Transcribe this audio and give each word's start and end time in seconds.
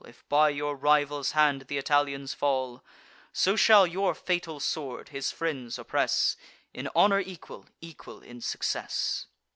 If 0.03 0.27
by 0.29 0.49
your 0.49 0.75
rival's 0.75 1.33
hand 1.33 1.67
th' 1.67 1.73
Italians 1.73 2.33
fall, 2.33 2.83
So 3.31 3.55
shall 3.55 3.85
your 3.85 4.15
fatal 4.15 4.59
sword 4.59 5.09
his 5.09 5.29
friends 5.29 5.77
oppress, 5.77 6.37
In 6.73 6.87
honour 6.95 7.19
equal, 7.19 7.67
equal 7.81 8.23
in 8.23 8.41
success." 8.41 9.27